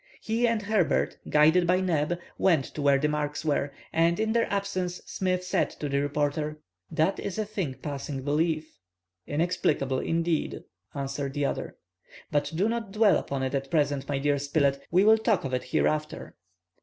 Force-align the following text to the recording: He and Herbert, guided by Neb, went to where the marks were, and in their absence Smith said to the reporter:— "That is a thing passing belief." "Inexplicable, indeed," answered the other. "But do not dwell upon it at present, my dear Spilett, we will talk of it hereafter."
He 0.19 0.47
and 0.47 0.63
Herbert, 0.63 1.17
guided 1.29 1.67
by 1.67 1.79
Neb, 1.79 2.19
went 2.39 2.65
to 2.73 2.81
where 2.81 2.97
the 2.97 3.07
marks 3.07 3.45
were, 3.45 3.71
and 3.93 4.19
in 4.19 4.31
their 4.33 4.51
absence 4.51 4.99
Smith 5.05 5.43
said 5.43 5.69
to 5.73 5.87
the 5.87 6.01
reporter:— 6.01 6.57
"That 6.89 7.19
is 7.19 7.37
a 7.37 7.45
thing 7.45 7.75
passing 7.75 8.23
belief." 8.23 8.79
"Inexplicable, 9.27 9.99
indeed," 9.99 10.63
answered 10.95 11.35
the 11.35 11.45
other. 11.45 11.77
"But 12.31 12.51
do 12.55 12.67
not 12.67 12.91
dwell 12.91 13.15
upon 13.19 13.43
it 13.43 13.53
at 13.53 13.69
present, 13.69 14.09
my 14.09 14.17
dear 14.17 14.39
Spilett, 14.39 14.81
we 14.89 15.03
will 15.05 15.19
talk 15.19 15.45
of 15.45 15.53
it 15.53 15.65
hereafter." 15.65 16.35